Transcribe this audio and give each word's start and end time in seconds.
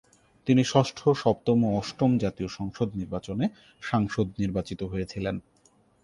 তিনি 0.47 0.63
ষষ্ঠ, 0.63 0.99
সপ্তম 1.15 1.57
ও 1.63 1.69
অষ্টম 1.77 2.11
জাতীয় 2.17 2.49
সংসদ 2.49 2.89
নির্বাচনে 2.95 3.45
সাংসদ 3.81 4.27
নির্বাচিত 4.39 4.79
হয়েছিলেন। 4.83 5.35